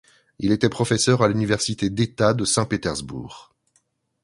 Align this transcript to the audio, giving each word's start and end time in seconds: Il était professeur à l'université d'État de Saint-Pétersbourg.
Il 0.39 0.51
était 0.51 0.67
professeur 0.67 1.21
à 1.21 1.27
l'université 1.27 1.91
d'État 1.91 2.33
de 2.33 2.43
Saint-Pétersbourg. 2.43 3.53